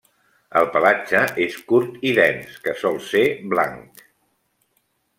[0.61, 4.07] El pelatge és curt i dens, que sol ser blanc.